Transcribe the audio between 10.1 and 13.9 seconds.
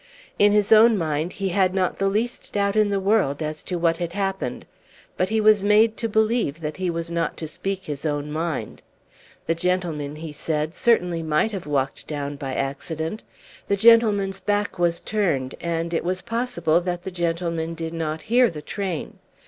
he said, certainly might have walked down by accident. The